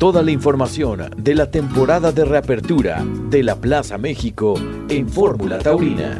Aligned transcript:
toda 0.00 0.22
la 0.22 0.30
información 0.30 1.10
de 1.14 1.34
la 1.34 1.50
temporada 1.50 2.10
de 2.10 2.24
reapertura 2.24 3.04
de 3.28 3.42
la 3.42 3.60
Plaza 3.60 3.98
México 3.98 4.54
en 4.88 5.06
Fórmula 5.06 5.58
Taurina. 5.58 6.18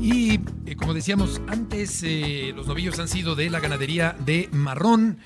Y 0.00 0.34
eh, 0.66 0.76
como 0.76 0.94
decíamos 0.94 1.40
antes, 1.48 2.04
eh, 2.04 2.52
los 2.54 2.68
novillos 2.68 3.00
han 3.00 3.08
sido 3.08 3.34
de 3.34 3.50
la 3.50 3.58
ganadería 3.58 4.16
de 4.24 4.48
Marrón. 4.52 5.18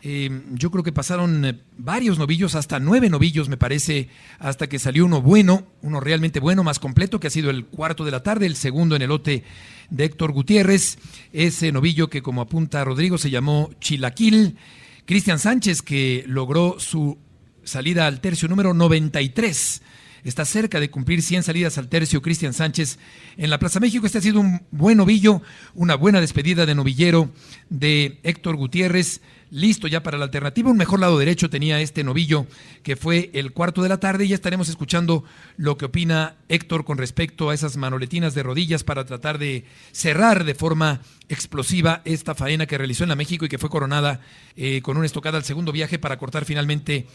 Eh, 0.00 0.42
yo 0.52 0.70
creo 0.70 0.84
que 0.84 0.92
pasaron 0.92 1.44
eh, 1.44 1.58
varios 1.76 2.18
novillos, 2.18 2.54
hasta 2.54 2.78
nueve 2.78 3.10
novillos 3.10 3.48
me 3.48 3.56
parece, 3.56 4.08
hasta 4.38 4.68
que 4.68 4.78
salió 4.78 5.04
uno 5.04 5.20
bueno, 5.20 5.66
uno 5.82 5.98
realmente 5.98 6.38
bueno, 6.38 6.62
más 6.62 6.78
completo, 6.78 7.18
que 7.18 7.26
ha 7.26 7.30
sido 7.30 7.50
el 7.50 7.66
cuarto 7.66 8.04
de 8.04 8.12
la 8.12 8.22
tarde, 8.22 8.46
el 8.46 8.54
segundo 8.54 8.94
en 8.94 9.02
el 9.02 9.08
lote 9.08 9.42
de 9.90 10.04
Héctor 10.04 10.32
Gutiérrez, 10.32 10.98
ese 11.32 11.72
novillo 11.72 12.08
que 12.08 12.22
como 12.22 12.42
apunta 12.42 12.84
Rodrigo 12.84 13.18
se 13.18 13.30
llamó 13.30 13.70
Chilaquil, 13.80 14.56
Cristian 15.04 15.38
Sánchez 15.38 15.82
que 15.82 16.24
logró 16.28 16.78
su 16.78 17.18
salida 17.64 18.06
al 18.06 18.20
tercio 18.20 18.48
número 18.48 18.74
93 18.74 19.82
Está 20.24 20.44
cerca 20.44 20.80
de 20.80 20.90
cumplir 20.90 21.22
100 21.22 21.44
salidas 21.44 21.78
al 21.78 21.88
tercio 21.88 22.22
Cristian 22.22 22.52
Sánchez 22.52 22.98
en 23.36 23.50
la 23.50 23.58
Plaza 23.58 23.80
México. 23.80 24.06
Este 24.06 24.18
ha 24.18 24.22
sido 24.22 24.40
un 24.40 24.62
buen 24.70 24.96
novillo, 24.96 25.42
una 25.74 25.94
buena 25.94 26.20
despedida 26.20 26.66
de 26.66 26.74
novillero 26.74 27.30
de 27.70 28.18
Héctor 28.22 28.56
Gutiérrez. 28.56 29.20
Listo 29.50 29.88
ya 29.88 30.02
para 30.02 30.18
la 30.18 30.24
alternativa. 30.24 30.70
Un 30.70 30.76
mejor 30.76 31.00
lado 31.00 31.18
derecho 31.18 31.48
tenía 31.48 31.80
este 31.80 32.04
novillo 32.04 32.46
que 32.82 32.96
fue 32.96 33.30
el 33.32 33.52
cuarto 33.52 33.82
de 33.82 33.88
la 33.88 33.98
tarde. 33.98 34.24
Y 34.24 34.28
ya 34.28 34.34
estaremos 34.34 34.68
escuchando 34.68 35.24
lo 35.56 35.78
que 35.78 35.86
opina 35.86 36.36
Héctor 36.48 36.84
con 36.84 36.98
respecto 36.98 37.48
a 37.48 37.54
esas 37.54 37.76
manoletinas 37.78 38.34
de 38.34 38.42
rodillas 38.42 38.84
para 38.84 39.06
tratar 39.06 39.38
de 39.38 39.64
cerrar 39.92 40.44
de 40.44 40.54
forma 40.54 41.00
explosiva 41.30 42.02
esta 42.04 42.34
faena 42.34 42.66
que 42.66 42.76
realizó 42.76 43.04
en 43.04 43.10
la 43.10 43.16
México 43.16 43.44
y 43.44 43.48
que 43.48 43.58
fue 43.58 43.70
coronada 43.70 44.20
eh, 44.56 44.82
con 44.82 44.96
una 44.96 45.06
estocada 45.06 45.38
al 45.38 45.44
segundo 45.44 45.72
viaje 45.72 45.98
para 45.98 46.18
cortar 46.18 46.44
finalmente 46.44 47.06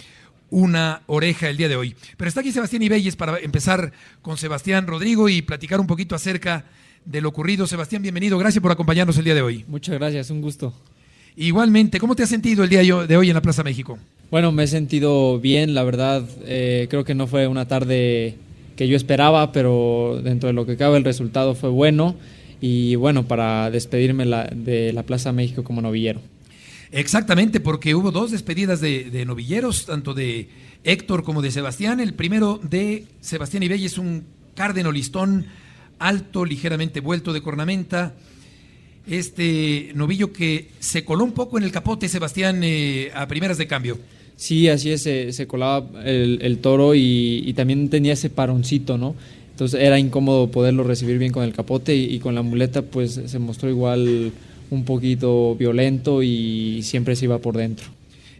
una 0.53 1.01
oreja 1.07 1.49
el 1.49 1.57
día 1.57 1.67
de 1.67 1.75
hoy. 1.75 1.95
Pero 2.15 2.29
está 2.29 2.41
aquí 2.41 2.51
Sebastián 2.51 2.83
Ibelles 2.83 3.15
para 3.15 3.39
empezar 3.39 3.91
con 4.21 4.37
Sebastián 4.37 4.85
Rodrigo 4.85 5.27
y 5.27 5.41
platicar 5.41 5.79
un 5.79 5.87
poquito 5.87 6.13
acerca 6.13 6.65
de 7.05 7.21
lo 7.21 7.29
ocurrido. 7.29 7.65
Sebastián, 7.65 8.03
bienvenido. 8.03 8.37
Gracias 8.37 8.61
por 8.61 8.71
acompañarnos 8.71 9.17
el 9.17 9.25
día 9.25 9.33
de 9.33 9.41
hoy. 9.41 9.65
Muchas 9.67 9.95
gracias, 9.95 10.29
un 10.29 10.41
gusto. 10.41 10.71
Igualmente, 11.35 11.99
¿cómo 11.99 12.15
te 12.15 12.21
has 12.21 12.29
sentido 12.29 12.63
el 12.63 12.69
día 12.69 12.81
de 12.81 13.17
hoy 13.17 13.29
en 13.29 13.33
la 13.33 13.41
Plaza 13.41 13.63
México? 13.63 13.97
Bueno, 14.29 14.51
me 14.51 14.63
he 14.63 14.67
sentido 14.67 15.39
bien, 15.39 15.73
la 15.73 15.83
verdad. 15.83 16.23
Eh, 16.45 16.85
creo 16.88 17.03
que 17.03 17.15
no 17.15 17.25
fue 17.25 17.47
una 17.47 17.67
tarde 17.67 18.35
que 18.75 18.88
yo 18.88 18.95
esperaba, 18.95 19.51
pero 19.51 20.21
dentro 20.23 20.47
de 20.47 20.53
lo 20.53 20.67
que 20.67 20.77
cabe 20.77 20.97
el 20.97 21.03
resultado 21.03 21.55
fue 21.55 21.71
bueno. 21.71 22.15
Y 22.61 22.93
bueno, 22.93 23.27
para 23.27 23.71
despedirme 23.71 24.25
de 24.53 24.93
la 24.93 25.01
Plaza 25.01 25.31
México 25.31 25.63
como 25.63 25.81
novillero. 25.81 26.21
Exactamente, 26.94 27.59
porque 27.59 27.95
hubo 27.95 28.11
dos 28.11 28.30
despedidas 28.30 28.80
de, 28.80 29.23
novilleros, 29.25 29.88
tanto 29.88 30.13
de 30.13 30.47
Héctor 30.83 31.23
como 31.23 31.41
de 31.41 31.50
Sebastián. 31.50 32.00
El 32.00 32.13
primero 32.13 32.59
de 32.61 33.05
Sebastián 33.19 33.63
Ibey 33.63 33.83
es 33.83 33.97
un 33.97 34.23
cárdeno 34.53 34.91
listón 34.91 35.47
alto, 35.97 36.45
ligeramente 36.45 37.00
vuelto 37.00 37.33
de 37.33 37.41
cornamenta. 37.41 38.13
Este 39.08 39.91
novillo 39.95 40.31
que 40.31 40.69
se 40.80 41.03
coló 41.03 41.23
un 41.23 41.31
poco 41.31 41.58
en 41.58 41.63
el 41.63 41.72
capote, 41.72 42.08
Sebastián, 42.08 42.61
eh, 42.63 43.09
a 43.16 43.28
primeras 43.28 43.57
de 43.57 43.66
cambio. 43.66 43.97
Sí, 44.35 44.69
así 44.69 44.91
es, 44.91 45.02
se, 45.02 45.47
colaba 45.47 46.03
el, 46.05 46.59
toro 46.59 46.94
y, 46.94 47.52
también 47.55 47.89
tenía 47.89 48.13
ese 48.13 48.30
paroncito, 48.30 49.00
¿no? 49.00 49.16
Entonces 49.50 49.81
era 49.81 49.97
incómodo 49.97 50.52
poderlo 50.52 50.83
recibir 50.83 51.17
bien 51.17 51.31
con 51.31 51.44
el 51.44 51.53
capote 51.53 51.95
y 51.95 52.19
con 52.19 52.35
la 52.35 52.44
muleta 52.44 52.83
pues 52.83 53.19
se 53.25 53.39
mostró 53.39 53.69
igual 53.69 54.31
un 54.73 54.85
poquito 54.85 55.55
violento 55.55 56.23
y 56.23 56.81
siempre 56.83 57.16
se 57.16 57.25
iba 57.25 57.38
por 57.39 57.55
dentro. 57.55 57.85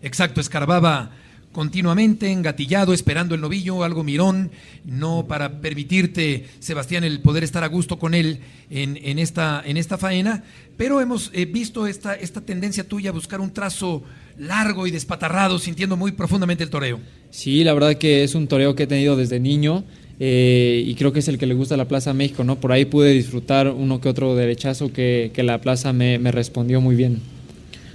Exacto, 0.02 0.42
escarbaba 0.42 1.12
continuamente, 1.54 2.32
engatillado, 2.32 2.94
esperando 2.94 3.36
el 3.36 3.42
novillo, 3.42 3.84
algo 3.84 4.04
mirón, 4.04 4.52
no 4.86 5.26
para 5.28 5.62
permitirte, 5.62 6.48
Sebastián, 6.60 7.04
el 7.04 7.22
poder 7.22 7.44
estar 7.44 7.64
a 7.64 7.68
gusto 7.68 8.00
con 8.00 8.16
él 8.16 8.40
en, 8.70 9.20
esta, 9.20 9.62
en 9.64 9.78
esta 9.78 9.98
faena, 9.98 10.44
pero 10.76 11.00
hemos 11.00 11.30
eh, 11.34 11.46
visto 11.46 11.86
esta, 11.86 12.16
esta 12.16 12.42
tendencia 12.42 12.88
tuya 12.88 13.12
a 13.12 13.14
buscar 13.14 13.40
un 13.40 13.54
trazo 13.54 14.04
largo 14.38 14.88
y 14.88 14.92
despatarrado, 14.92 15.60
sintiendo 15.60 15.96
muy 15.96 16.12
profundamente 16.12 16.64
el 16.64 16.72
toreo. 16.72 17.00
Sí, 17.30 17.64
la 17.64 17.74
verdad 17.74 17.96
que 17.96 18.24
es 18.24 18.34
un 18.36 18.48
toreo 18.48 18.76
que 18.76 18.84
he 18.84 18.88
tenido 18.88 19.16
desde 19.16 19.40
niño. 19.40 19.84
Eh, 20.20 20.84
y 20.86 20.96
creo 20.96 21.12
que 21.12 21.20
es 21.20 21.28
el 21.28 21.38
que 21.38 21.46
le 21.46 21.54
gusta 21.54 21.76
la 21.76 21.88
Plaza 21.88 22.14
México, 22.14 22.44
¿no? 22.44 22.60
Por 22.60 22.72
ahí 22.72 22.86
pude 22.86 23.12
disfrutar 23.12 23.68
uno 23.68 24.00
que 24.00 24.10
otro 24.10 24.36
derechazo 24.36 24.94
que, 24.94 25.32
que 25.34 25.44
la 25.44 25.60
Plaza 25.60 25.92
me, 25.92 26.20
me, 26.20 26.32
respondió 26.32 26.82
muy 26.82 26.96
bien. 26.96 27.20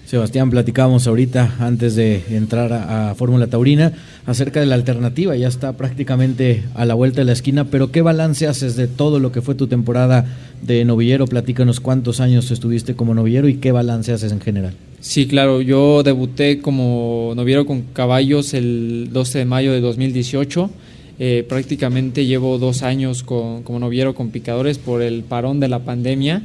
Sebastián, 0.05 0.49
platicábamos 0.49 1.07
ahorita, 1.07 1.57
antes 1.61 1.95
de 1.95 2.23
entrar 2.31 2.73
a, 2.73 3.15
Fórmula 3.15 3.47
Taurina, 3.49 3.93
acerca 4.25 4.59
de 4.59 4.65
la 4.65 4.75
alternativa, 4.75 5.37
ya 5.37 5.49
está 5.49 5.75
prácticamente 5.77 6.65
a 6.75 6.87
la 6.87 6.95
vuelta 6.95 7.21
de 7.21 7.27
la 7.27 7.33
esquina, 7.33 7.65
pero 7.65 7.93
¿qué 7.93 8.01
balance 8.01 8.47
haces 8.47 8.75
de 8.75 8.89
todo 8.89 9.21
lo 9.21 9.33
que 9.33 9.43
fue 9.43 9.55
tu 9.55 9.67
temporada 9.67 10.25
de 10.63 10.87
novillero? 10.87 11.27
Platícanos 11.27 11.81
cuántos 11.81 12.21
años 12.21 12.51
estuviste 12.51 12.95
como 12.95 13.13
novillero 13.13 13.49
y 13.49 13.57
qué 13.57 13.71
balance 13.71 14.11
haces 14.11 14.33
en 14.33 14.41
general. 14.41 14.73
Sí, 15.01 15.29
claro, 15.29 15.61
yo 15.61 16.03
debuté 16.03 16.61
como 16.61 17.35
novillero 17.37 17.67
con 17.67 17.83
caballos 17.83 18.55
el 18.55 19.11
12 19.13 19.41
de 19.41 19.45
mayo 19.45 19.73
de 19.73 19.83
2018 19.83 20.71
eh, 21.19 21.45
prácticamente 21.49 22.27
llevo 22.27 22.59
dos 22.59 22.83
años 22.83 23.25
con, 23.25 23.63
como 23.65 23.81
noviero 23.81 24.15
con 24.15 24.31
picadores 24.31 24.79
por 24.79 25.03
el 25.03 25.25
parón 25.25 25.59
de 25.59 25.69
la 25.69 25.81
pandemia. 25.81 26.43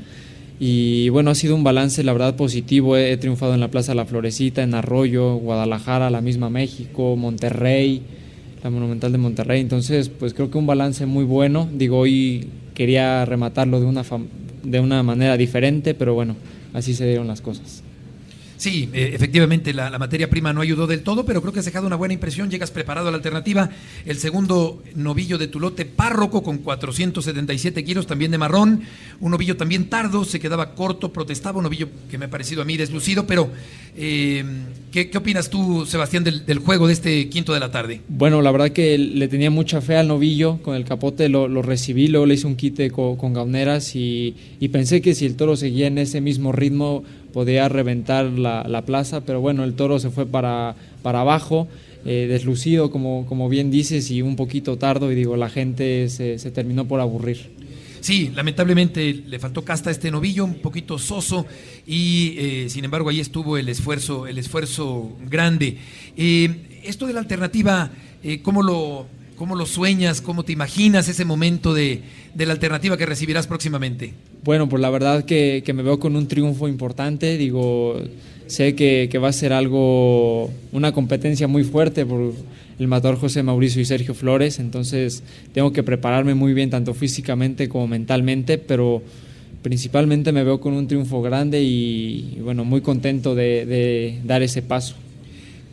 Y 0.60 1.10
bueno, 1.10 1.30
ha 1.30 1.36
sido 1.36 1.56
un 1.56 1.64
balance, 1.64 2.04
la 2.04 2.14
verdad, 2.14 2.36
positivo. 2.36 2.98
He, 2.98 3.18
triunfado 3.18 3.54
en 3.54 3.60
la 3.60 3.70
Plaza 3.70 3.94
La 3.94 4.06
Florecita, 4.06 4.64
en 4.64 4.74
Arroyo, 4.74 5.36
Guadalajara, 5.36 6.10
la 6.10 6.22
misma 6.22 6.50
México, 6.50 7.16
Monterrey, 7.16 8.02
la 8.64 8.70
Monumental 8.70 9.12
de 9.12 9.18
Monterrey. 9.18 9.62
Entonces, 9.62 10.10
pues 10.10 10.34
creo 10.34 10.50
que 10.50 10.58
un 10.58 10.66
balance 10.66 11.06
muy 11.06 11.26
bueno. 11.26 11.68
Digo, 11.72 12.00
hoy 12.00 12.48
quería 12.74 13.26
rematarlo 13.26 13.80
de 13.80 13.86
una, 13.86 14.04
de 14.64 14.80
una 14.80 15.04
manera 15.04 15.38
diferente, 15.38 15.94
pero 15.94 16.14
bueno, 16.14 16.36
así 16.74 16.94
se 16.94 17.06
dieron 17.06 17.28
las 17.28 17.42
cosas. 17.42 17.84
Sí, 18.58 18.90
eh, 18.94 19.12
efectivamente 19.14 19.74
la, 19.74 19.98
materia 19.98 20.30
prima 20.30 20.54
no 20.54 20.62
ayudó 20.62 20.88
del 20.88 21.02
todo, 21.02 21.26
pero 21.26 21.42
creo 21.42 21.54
que 21.54 21.60
has 21.60 21.66
dejado 21.66 21.88
una 21.88 21.96
buena 21.96 22.14
impresión, 22.14 22.50
llegas 22.50 22.72
preparado 22.72 23.08
a 23.08 23.12
la 23.12 23.18
alternativa. 23.18 23.70
El 24.06 24.18
segundo 24.18 24.82
novillo 24.96 25.38
de 25.38 25.48
tu 25.48 25.60
lote 25.60 25.86
párroco 25.86 26.44
con 26.44 26.60
477 26.60 27.84
kilos, 27.84 28.08
también 28.08 28.32
de 28.32 28.38
marrón. 28.38 28.82
Un 29.20 29.32
novillo 29.32 29.58
también 29.58 29.90
tardo, 29.90 30.26
se 30.26 30.40
quedaba 30.40 30.76
corto, 30.76 31.12
protestaba, 31.12 31.58
un 31.58 31.64
novillo 31.64 31.90
que 32.10 32.18
me 32.18 32.26
ha 32.26 32.30
parecido 32.30 32.62
a 32.62 32.66
mí 32.66 32.78
deslucido, 32.78 33.26
pero 33.28 33.50
eh, 33.96 34.44
¿qué, 34.92 35.10
opinas 35.16 35.50
tú, 35.50 35.86
Sebastián, 35.86 36.24
del, 36.24 36.60
juego 36.60 36.88
de 36.88 36.94
este 36.94 37.30
quinto 37.30 37.54
de 37.54 37.60
la 37.60 37.72
tarde? 37.72 38.02
Bueno, 38.08 38.42
la 38.42 38.52
verdad 38.52 38.70
que 38.70 38.98
le 38.98 39.28
tenía 39.28 39.52
mucha 39.52 39.82
fe 39.82 39.98
al 39.98 40.08
novillo, 40.08 40.60
con 40.62 40.76
el 40.76 40.86
capote 40.86 41.30
lo, 41.30 41.48
recibí, 41.62 42.08
luego 42.08 42.26
le 42.26 42.36
hice 42.36 42.48
un 42.48 42.56
quite 42.56 42.92
con, 42.92 43.16
con 43.16 43.34
gauneras 43.34 43.96
y, 43.96 44.36
y 44.60 44.68
pensé 44.70 45.02
que 45.02 45.16
si 45.16 45.26
el 45.26 45.36
toro 45.36 45.56
seguía 45.56 45.88
en 45.88 45.98
ese 45.98 46.22
mismo 46.22 46.52
ritmo 46.52 47.04
podía 47.34 47.68
reventar 47.68 48.28
la, 48.44 48.84
plaza, 48.86 49.22
pero 49.22 49.42
bueno, 49.42 49.64
el 49.64 49.74
toro 49.74 50.00
se 50.00 50.10
fue 50.10 50.26
para, 50.26 50.76
para 51.02 51.22
abajo, 51.22 51.68
eh, 52.06 52.28
deslucido, 52.30 52.92
como, 52.92 53.26
como 53.26 53.50
bien 53.50 53.72
dices, 53.72 54.12
y 54.12 54.22
un 54.22 54.36
poquito 54.36 54.78
tardo, 54.78 55.12
y 55.12 55.16
digo, 55.16 55.36
la 55.38 55.50
gente 55.50 56.10
se, 56.10 56.38
terminó 56.52 56.86
por 56.86 57.00
aburrir. 57.00 57.52
Sí, 58.02 58.32
lamentablemente 58.36 59.24
le 59.26 59.40
faltó 59.40 59.64
casta 59.64 59.90
a 59.90 59.94
este 59.94 60.12
novillo, 60.12 60.44
un 60.44 60.56
poquito 60.56 61.00
soso, 61.00 61.46
y 61.88 62.36
eh, 62.38 62.66
sin 62.70 62.84
embargo 62.84 63.10
ahí 63.10 63.22
estuvo 63.22 63.58
el 63.58 63.70
esfuerzo, 63.70 64.28
el 64.28 64.38
esfuerzo 64.38 65.18
grande. 65.28 65.78
Eh, 66.18 66.82
esto 66.84 67.08
de 67.08 67.14
la 67.14 67.22
alternativa, 67.22 67.92
¿cómo 68.44 68.62
lo, 68.62 69.08
¿Cómo 69.44 69.58
lo 69.58 69.66
sueñas? 69.66 70.22
¿Cómo 70.22 70.44
te 70.44 70.54
imaginas 70.54 71.10
ese 71.10 71.26
momento 71.26 71.74
de, 71.74 72.00
la 72.34 72.54
alternativa 72.54 72.96
que 72.96 73.06
recibirás 73.06 73.46
próximamente? 73.46 74.14
Bueno, 74.42 74.70
pues 74.70 74.82
la 74.82 74.90
verdad 74.90 75.26
que, 75.26 75.62
me 75.76 75.84
veo 75.84 76.00
con 76.00 76.16
un 76.16 76.30
triunfo 76.30 76.70
importante. 76.70 77.38
Digo, 77.38 78.02
sé 78.48 78.74
que, 78.74 79.10
va 79.22 79.28
a 79.28 79.34
ser 79.34 79.52
algo, 79.52 80.50
una 80.72 80.94
competencia 80.94 81.50
muy 81.50 81.66
fuerte 81.66 82.06
por 82.06 82.34
el 82.80 82.88
matador 82.88 83.20
José 83.20 83.44
Mauricio 83.44 83.82
y 83.82 83.86
Sergio 83.86 84.14
Flores. 84.14 84.60
Entonces 84.60 85.24
tengo 85.54 85.74
que 85.74 85.84
prepararme 85.84 86.36
muy 86.36 86.54
bien, 86.54 86.70
tanto 86.70 86.94
físicamente 86.94 87.68
como 87.68 87.86
mentalmente, 87.90 88.58
pero 88.58 89.04
principalmente 89.62 90.32
me 90.32 90.46
veo 90.46 90.62
con 90.62 90.72
un 90.72 90.88
triunfo 90.88 91.22
grande 91.22 91.62
y, 91.62 92.38
bueno, 92.42 92.64
muy 92.64 92.80
contento 92.80 93.36
de 93.36 94.22
dar 94.24 94.42
ese 94.42 94.62
paso. 94.62 94.96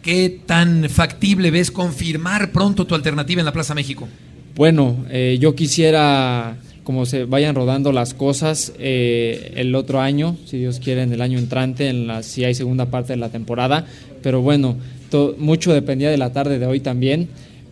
¿Qué 0.03 0.41
tan 0.47 0.89
factible 0.89 1.51
ves 1.51 1.71
confirmar 1.71 2.53
pronto 2.53 2.87
tu 2.87 2.95
alternativa 2.95 3.41
en 3.41 3.45
la 3.45 3.53
Plaza 3.53 3.75
México? 3.75 4.09
Bueno, 4.57 5.05
eh, 5.11 5.37
yo 5.41 5.55
quisiera, 5.55 6.57
como 6.85 7.05
se 7.05 7.25
vayan 7.25 7.55
rodando 7.55 7.93
las 7.93 8.15
cosas, 8.15 8.73
eh, 8.79 9.53
el 9.57 9.75
otro 9.75 10.01
año, 10.01 10.37
si 10.47 10.59
Dios 10.59 10.81
quiere, 10.81 11.03
en 11.03 11.13
el 11.13 11.21
año 11.21 11.39
entrante, 11.39 11.89
en 11.89 12.07
la, 12.07 12.23
si 12.23 12.45
hay 12.45 12.55
segunda 12.55 12.87
parte 12.87 13.13
de 13.13 13.19
la 13.19 13.29
temporada. 13.29 13.87
Pero 14.23 14.41
bueno, 14.41 14.77
mucho 15.39 15.73
dependía 15.73 16.11
de 16.11 16.19
la 16.19 16.33
tarde 16.33 16.59
de 16.59 16.67
hoy 16.67 16.81
también, 16.81 17.29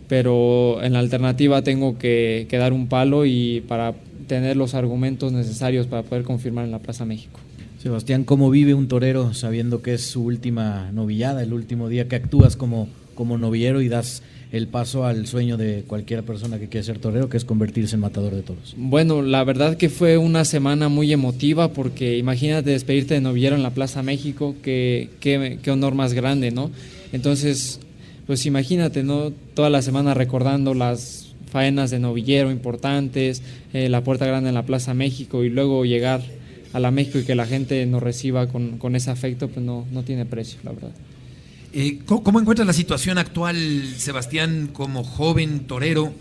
pero 0.07 0.83
en 0.83 0.93
la 0.93 0.99
alternativa 0.99 1.63
tengo 1.63 1.97
que, 1.97 2.47
dar 2.51 2.73
un 2.73 2.87
palo 2.87 3.25
y 3.25 3.61
para 3.67 3.93
tener 4.27 4.55
los 4.55 4.75
argumentos 4.75 5.31
necesarios 5.31 5.87
para 5.87 6.03
poder 6.03 6.23
confirmar 6.23 6.65
en 6.65 6.71
la 6.71 6.79
Plaza 6.79 7.05
México. 7.05 7.39
Sebastián, 7.81 8.25
¿cómo 8.25 8.49
vive 8.49 8.73
un 8.73 8.89
torero 8.89 9.33
sabiendo 9.33 9.81
que 9.81 9.93
es 9.93 10.01
su 10.01 10.25
última 10.25 10.91
novillada, 10.91 11.41
el 11.41 11.53
último 11.53 11.87
día 11.87 12.09
que 12.09 12.17
actúas 12.17 12.57
como, 12.57 12.89
como 13.15 13.37
novillero 13.37 13.81
y 13.81 13.87
das 13.87 14.21
el 14.51 14.67
paso 14.67 15.05
al 15.05 15.27
sueño 15.27 15.55
de 15.55 15.85
cualquier 15.87 16.23
persona 16.23 16.59
que 16.59 16.67
quiera 16.67 16.83
ser 16.83 16.99
torero, 16.99 17.29
que 17.29 17.37
es 17.37 17.45
convertirse 17.45 17.95
en 17.95 18.01
matador 18.01 18.35
de 18.35 18.41
toros? 18.41 18.75
Bueno, 18.75 19.21
la 19.21 19.45
verdad 19.45 19.77
que 19.77 19.87
fue 19.87 20.17
una 20.17 20.43
semana 20.43 20.89
muy 20.89 21.13
emotiva 21.13 21.71
porque 21.71 22.17
imagínate 22.17 22.71
despedirte 22.71 23.13
de 23.13 23.21
novillero 23.21 23.55
en 23.55 23.63
la 23.63 23.69
Plaza 23.69 24.03
México, 24.03 24.55
qué, 24.61 25.07
qué, 25.21 25.59
qué 25.63 25.71
honor 25.71 25.95
más 25.95 26.11
grande, 26.11 26.51
¿no? 26.51 26.71
Entonces, 27.13 27.79
pues 28.27 28.45
imagínate, 28.45 29.03
¿no? 29.03 29.31
Toda 29.53 29.69
la 29.69 29.81
semana 29.81 30.13
recordando 30.13 30.73
las 30.73 31.33
faenas 31.49 31.91
de 31.91 31.99
novillero 31.99 32.51
importantes, 32.51 33.41
eh, 33.71 33.87
la 33.87 34.03
Puerta 34.03 34.25
Grande 34.25 34.49
en 34.49 34.55
la 34.55 34.65
Plaza 34.65 34.93
México 34.93 35.45
y 35.45 35.49
luego 35.49 35.85
llegar 35.85 36.21
a 36.73 36.79
la 36.79 36.91
México 36.91 37.19
y 37.19 37.23
que 37.23 37.35
la 37.35 37.45
gente 37.45 37.85
nos 37.85 38.01
reciba 38.01 38.47
con, 38.47 38.77
con 38.77 38.95
ese 38.95 39.11
afecto, 39.11 39.47
pues 39.47 39.65
no, 39.65 39.85
no 39.91 40.03
tiene 40.03 40.25
precio, 40.25 40.59
la 40.63 40.71
verdad. 40.71 40.91
Eh, 41.73 41.99
¿cómo, 42.05 42.23
¿Cómo 42.23 42.39
encuentras 42.39 42.65
la 42.65 42.73
situación 42.73 43.17
actual, 43.17 43.93
Sebastián, 43.97 44.69
como 44.71 45.03
joven 45.03 45.61
torero, 45.61 46.13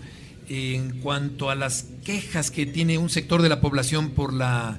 en 0.48 1.00
cuanto 1.00 1.50
a 1.50 1.54
las 1.54 1.86
quejas 2.04 2.50
que 2.50 2.66
tiene 2.66 2.98
un 2.98 3.10
sector 3.10 3.42
de 3.42 3.48
la 3.48 3.60
población 3.60 4.10
por 4.10 4.32
la 4.32 4.78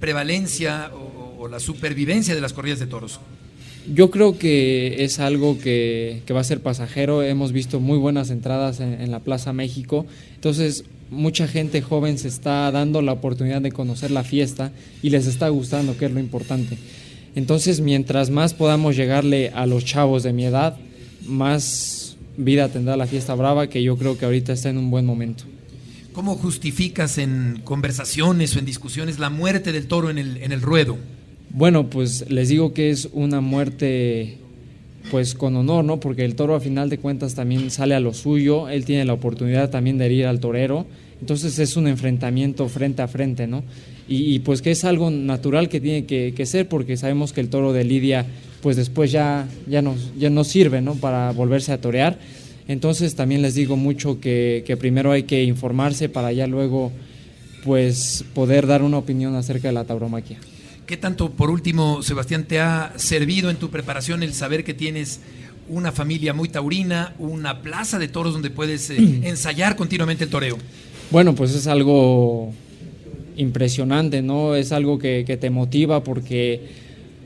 prevalencia 0.00 0.90
o, 0.94 1.36
o 1.38 1.48
la 1.48 1.60
supervivencia 1.60 2.34
de 2.34 2.40
las 2.40 2.52
corridas 2.52 2.78
de 2.78 2.86
toros? 2.86 3.20
Yo 3.92 4.10
creo 4.10 4.38
que 4.38 5.02
es 5.04 5.18
algo 5.18 5.58
que, 5.58 6.22
que, 6.24 6.32
va 6.32 6.40
a 6.40 6.44
ser 6.44 6.60
pasajero. 6.60 7.22
Hemos 7.22 7.52
visto 7.52 7.80
muy 7.80 7.98
buenas 7.98 8.30
entradas 8.30 8.78
en, 8.80 9.00
en, 9.00 9.10
la 9.10 9.20
Plaza 9.20 9.52
México. 9.52 10.06
Entonces, 10.36 10.84
mucha 11.12 11.46
gente 11.46 11.82
joven 11.82 12.18
se 12.18 12.28
está 12.28 12.70
dando 12.72 13.02
la 13.02 13.12
oportunidad 13.12 13.60
de 13.60 13.70
conocer 13.70 14.10
la 14.10 14.24
fiesta 14.24 14.72
y 15.02 15.10
les 15.10 15.26
está 15.26 15.48
gustando, 15.50 15.96
que 15.96 16.06
es 16.06 16.12
lo 16.12 16.18
importante. 16.18 16.78
Entonces, 17.34 17.80
mientras 17.80 18.30
más 18.30 18.54
podamos 18.54 18.96
llegarle 18.96 19.50
a 19.50 19.66
los 19.66 19.84
chavos 19.84 20.22
de 20.22 20.32
mi 20.32 20.44
edad, 20.44 20.76
más 21.26 22.16
vida 22.36 22.68
tendrá 22.68 22.96
la 22.96 23.06
fiesta 23.06 23.34
brava, 23.34 23.68
que 23.68 23.82
yo 23.82 23.96
creo 23.96 24.18
que 24.18 24.24
ahorita 24.24 24.52
está 24.52 24.70
en 24.70 24.78
un 24.78 24.90
buen 24.90 25.06
momento. 25.06 25.44
¿Cómo 26.12 26.34
justificas 26.34 27.18
en 27.18 27.60
conversaciones 27.64 28.56
o 28.56 28.58
en 28.58 28.66
discusiones 28.66 29.18
la 29.18 29.30
muerte 29.30 29.72
del 29.72 29.86
toro 29.86 30.10
en 30.10 30.18
el, 30.18 30.38
en 30.38 30.52
el 30.52 30.60
ruedo? 30.60 30.98
Bueno, 31.50 31.88
pues 31.88 32.30
les 32.30 32.48
digo 32.48 32.72
que 32.72 32.90
es 32.90 33.08
una 33.12 33.40
muerte 33.40 34.38
pues 35.10 35.34
con 35.34 35.56
honor, 35.56 35.84
¿no? 35.84 36.00
Porque 36.00 36.24
el 36.24 36.34
toro 36.34 36.54
a 36.54 36.60
final 36.60 36.88
de 36.88 36.98
cuentas 36.98 37.34
también 37.34 37.70
sale 37.70 37.94
a 37.94 38.00
lo 38.00 38.14
suyo, 38.14 38.68
él 38.68 38.84
tiene 38.84 39.04
la 39.04 39.12
oportunidad 39.12 39.70
también 39.70 39.98
de 39.98 40.06
herir 40.06 40.26
al 40.26 40.40
torero, 40.40 40.86
entonces 41.20 41.58
es 41.58 41.76
un 41.76 41.86
enfrentamiento 41.86 42.68
frente 42.68 43.02
a 43.02 43.08
frente, 43.08 43.46
¿no? 43.46 43.62
Y, 44.08 44.40
pues 44.40 44.60
que 44.60 44.72
es 44.72 44.84
algo 44.84 45.10
natural 45.10 45.68
que 45.68 45.80
tiene 45.80 46.04
que, 46.04 46.46
ser 46.46 46.68
porque 46.68 46.96
sabemos 46.96 47.32
que 47.32 47.40
el 47.40 47.48
toro 47.48 47.72
de 47.72 47.84
Lidia 47.84 48.26
pues 48.60 48.76
después 48.76 49.10
ya, 49.10 49.48
ya, 49.66 49.80
nos, 49.80 50.12
ya 50.18 50.28
no 50.28 50.44
sirve, 50.44 50.80
¿no? 50.80 50.94
Para 50.94 51.30
volverse 51.32 51.72
a 51.72 51.80
torear, 51.80 52.18
entonces 52.68 53.14
también 53.14 53.42
les 53.42 53.54
digo 53.54 53.76
mucho 53.76 54.20
que, 54.20 54.64
que 54.66 54.76
primero 54.76 55.12
hay 55.12 55.22
que 55.22 55.42
informarse 55.44 56.08
para 56.08 56.32
ya 56.32 56.46
luego 56.46 56.92
pues 57.64 58.24
poder 58.34 58.66
dar 58.66 58.82
una 58.82 58.98
opinión 58.98 59.34
acerca 59.34 59.68
de 59.68 59.74
la 59.74 59.84
tauromaquia. 59.84 60.38
¿Qué 60.86 60.96
tanto, 60.96 61.30
por 61.30 61.50
último, 61.50 62.02
Sebastián, 62.02 62.44
te 62.44 62.60
ha 62.60 62.92
servido 62.96 63.50
en 63.50 63.56
tu 63.56 63.70
preparación 63.70 64.22
el 64.22 64.34
saber 64.34 64.64
que 64.64 64.74
tienes 64.74 65.20
una 65.68 65.92
familia 65.92 66.34
muy 66.34 66.48
taurina, 66.48 67.14
una 67.18 67.62
plaza 67.62 67.98
de 67.98 68.08
toros 68.08 68.32
donde 68.32 68.50
puedes 68.50 68.90
eh, 68.90 68.96
ensayar 69.22 69.76
continuamente 69.76 70.24
el 70.24 70.30
toreo? 70.30 70.58
Bueno, 71.10 71.34
pues 71.34 71.54
es 71.54 71.66
algo 71.66 72.52
impresionante, 73.36 74.22
¿no? 74.22 74.56
Es 74.56 74.72
algo 74.72 74.98
que, 74.98 75.24
que, 75.26 75.36
te 75.36 75.50
motiva 75.50 76.02
porque 76.02 76.60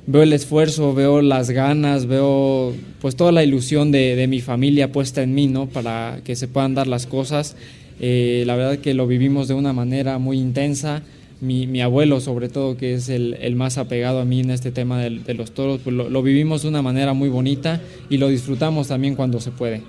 veo 0.06 0.22
el 0.22 0.32
esfuerzo, 0.32 0.94
veo 0.94 1.22
las 1.22 1.50
ganas, 1.50 2.06
veo 2.06 2.74
pues 3.00 3.16
toda 3.16 3.32
la 3.32 3.42
ilusión 3.42 3.90
de, 3.90 4.16
de 4.16 4.26
mi 4.26 4.40
familia 4.40 4.92
puesta 4.92 5.22
en 5.22 5.34
mí, 5.34 5.46
¿no? 5.46 5.66
Para 5.66 6.20
que 6.24 6.36
se 6.36 6.46
puedan 6.46 6.74
dar 6.74 6.86
las 6.88 7.06
cosas. 7.06 7.56
Eh, 8.00 8.44
la 8.46 8.56
verdad 8.56 8.78
que 8.78 8.92
lo 8.92 9.06
vivimos 9.06 9.48
de 9.48 9.54
una 9.54 9.72
manera 9.72 10.18
muy 10.18 10.38
intensa 10.38 11.02
mi, 11.40 11.66
mi, 11.66 11.82
abuelo 11.82 12.20
sobre 12.20 12.48
todo, 12.48 12.76
que 12.76 12.94
es 12.94 13.08
el, 13.08 13.34
el, 13.40 13.56
más 13.56 13.78
apegado 13.78 14.20
a 14.20 14.24
mí 14.24 14.40
en 14.40 14.50
este 14.50 14.70
tema 14.70 15.00
de, 15.00 15.10
de 15.10 15.34
los 15.34 15.52
toros, 15.52 15.80
pues 15.82 15.94
lo, 15.94 16.08
lo, 16.08 16.22
vivimos 16.22 16.62
de 16.62 16.68
una 16.68 16.82
manera 16.82 17.12
muy 17.12 17.28
bonita 17.28 17.80
y 18.08 18.18
lo 18.18 18.28
disfrutamos 18.28 18.88
también 18.88 19.14
cuando 19.14 19.40
se 19.40 19.50
puede. 19.50 19.82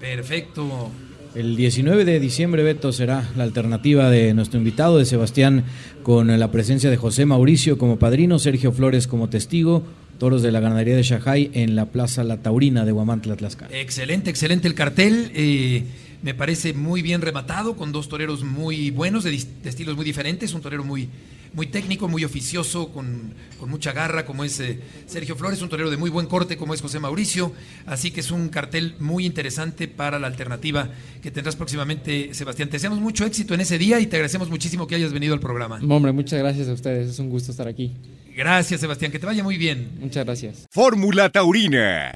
Perfecto. 0.00 0.90
El 1.34 1.56
19 1.56 2.04
de 2.04 2.20
diciembre, 2.20 2.62
Beto, 2.62 2.92
será 2.92 3.28
la 3.36 3.44
alternativa 3.44 4.10
de 4.10 4.32
nuestro 4.32 4.58
invitado, 4.58 4.98
de 4.98 5.04
Sebastián, 5.04 5.64
con 6.02 6.38
la 6.38 6.50
presencia 6.50 6.90
de 6.90 6.96
José 6.96 7.26
Mauricio 7.26 7.76
como 7.76 7.98
padrino, 7.98 8.38
Sergio 8.38 8.72
Flores 8.72 9.06
como 9.06 9.28
testigo, 9.28 9.82
toros 10.18 10.42
de 10.42 10.50
la 10.50 10.60
ganadería 10.60 10.96
de 10.96 11.02
Shajay 11.02 11.50
en 11.52 11.76
la 11.76 11.86
Plaza 11.86 12.24
La 12.24 12.38
Taurina 12.38 12.84
de 12.84 12.92
Huamantla, 12.92 13.36
Tlaxcala. 13.36 13.76
Excelente, 13.76 14.30
excelente 14.30 14.66
el 14.66 14.74
cartel. 14.74 15.30
Eh 15.34 15.84
me 16.22 16.34
parece 16.34 16.72
muy 16.72 17.02
bien 17.02 17.20
rematado, 17.20 17.76
con 17.76 17.92
dos 17.92 18.08
toreros 18.08 18.42
muy 18.44 18.90
buenos, 18.90 19.24
de, 19.24 19.30
de 19.30 19.68
estilos 19.68 19.96
muy 19.96 20.04
diferentes, 20.04 20.52
un 20.52 20.60
torero 20.60 20.84
muy, 20.84 21.08
muy 21.54 21.66
técnico, 21.66 22.08
muy 22.08 22.24
oficioso, 22.24 22.92
con, 22.92 23.34
con 23.58 23.70
mucha 23.70 23.92
garra, 23.92 24.24
como 24.24 24.44
es 24.44 24.58
eh, 24.60 24.80
Sergio 25.06 25.36
Flores, 25.36 25.62
un 25.62 25.68
torero 25.68 25.90
de 25.90 25.96
muy 25.96 26.10
buen 26.10 26.26
corte, 26.26 26.56
como 26.56 26.74
es 26.74 26.80
José 26.80 27.00
Mauricio, 27.00 27.52
así 27.86 28.10
que 28.10 28.20
es 28.20 28.30
un 28.30 28.48
cartel 28.48 28.94
muy 28.98 29.26
interesante 29.26 29.88
para 29.88 30.18
la 30.18 30.26
alternativa 30.26 30.90
que 31.22 31.30
tendrás 31.30 31.56
próximamente, 31.56 32.34
Sebastián. 32.34 32.68
Te 32.68 32.76
deseamos 32.76 33.00
mucho 33.00 33.24
éxito 33.24 33.54
en 33.54 33.60
ese 33.60 33.78
día 33.78 34.00
y 34.00 34.06
te 34.06 34.16
agradecemos 34.16 34.50
muchísimo 34.50 34.86
que 34.86 34.96
hayas 34.96 35.12
venido 35.12 35.34
al 35.34 35.40
programa. 35.40 35.80
Hombre, 35.88 36.12
muchas 36.12 36.38
gracias 36.38 36.68
a 36.68 36.72
ustedes, 36.72 37.10
es 37.10 37.18
un 37.18 37.30
gusto 37.30 37.52
estar 37.52 37.68
aquí. 37.68 37.92
Gracias, 38.36 38.80
Sebastián, 38.80 39.10
que 39.10 39.18
te 39.18 39.26
vaya 39.26 39.42
muy 39.42 39.56
bien. 39.56 39.90
Muchas 39.98 40.24
gracias. 40.24 40.68
Fórmula 40.70 41.28
Taurina 41.30 42.14